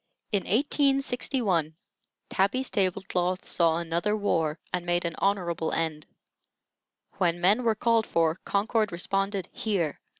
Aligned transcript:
In 0.31 0.45
1861, 0.45 1.75
Tabby's 2.27 2.71
table 2.71 3.03
cloth 3.07 3.45
saw 3.47 3.77
another 3.77 4.17
war, 4.17 4.57
and 4.73 4.83
made 4.83 5.05
an 5.05 5.13
honorable 5.19 5.71
end. 5.73 6.07
When 7.19 7.39
men 7.39 7.61
were 7.61 7.75
called 7.75 8.07
for, 8.07 8.33
Concord 8.43 8.91
responded 8.91 9.47
"Here!" 9.53 9.99